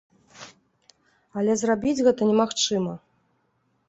[1.41, 2.93] Але зрабіць гэта немагчыма.